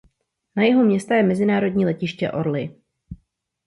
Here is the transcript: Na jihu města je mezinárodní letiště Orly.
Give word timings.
Na 0.55 0.63
jihu 0.65 0.83
města 0.83 1.15
je 1.15 1.23
mezinárodní 1.23 1.85
letiště 1.85 2.31
Orly. 2.31 2.75